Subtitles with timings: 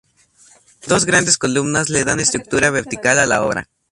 [0.87, 3.69] Dos grandes columnas le dan estructura vertical a la obra.